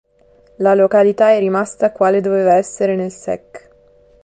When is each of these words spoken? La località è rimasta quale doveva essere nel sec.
La 0.57 0.73
località 0.73 1.29
è 1.29 1.37
rimasta 1.37 1.91
quale 1.91 2.21
doveva 2.21 2.55
essere 2.55 2.95
nel 2.95 3.11
sec. 3.11 3.69